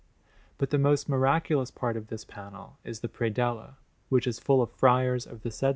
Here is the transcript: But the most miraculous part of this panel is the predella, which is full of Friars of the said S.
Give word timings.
But 0.57 0.71
the 0.71 0.79
most 0.79 1.07
miraculous 1.07 1.69
part 1.69 1.95
of 1.95 2.07
this 2.07 2.25
panel 2.25 2.79
is 2.83 3.01
the 3.01 3.07
predella, 3.07 3.75
which 4.09 4.25
is 4.25 4.39
full 4.39 4.63
of 4.63 4.71
Friars 4.71 5.27
of 5.27 5.43
the 5.43 5.51
said 5.51 5.67
S. 5.67 5.69